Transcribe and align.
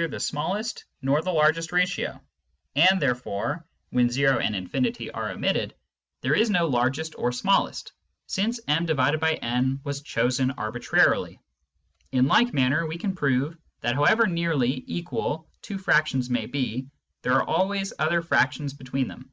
5 0.00 0.10
66 0.10 0.32
Introduction 0.32 0.64
to 0.64 0.82
Mathematical 1.02 1.02
Philosophy 1.02 1.06
nor 1.06 1.22
the 1.22 1.38
largest 1.38 1.72
ratio, 1.72 2.22
and 2.74 3.02
therefore 3.02 3.66
(when 3.90 4.08
zero 4.08 4.38
and 4.38 4.56
infinity 4.56 5.10
are 5.10 5.30
omitted) 5.30 5.74
there 6.22 6.32
is 6.32 6.48
no 6.48 6.70
smallest 6.70 7.14
or 7.18 7.30
largest, 7.44 7.92
since 8.26 8.60
m/n 8.66 9.80
was 9.84 10.00
chosen 10.00 10.52
arbitrarily. 10.52 11.38
In 12.12 12.26
like 12.26 12.54
manner 12.54 12.86
we 12.86 12.96
can 12.96 13.14
prove 13.14 13.58
that 13.82 13.96
however 13.96 14.26
nearly 14.26 14.84
equal 14.86 15.46
two 15.60 15.76
fractions 15.76 16.30
may 16.30 16.46
be, 16.46 16.86
there 17.20 17.34
are 17.34 17.46
always 17.46 17.92
other 17.98 18.22
fractions 18.22 18.72
between 18.72 19.06
them. 19.06 19.30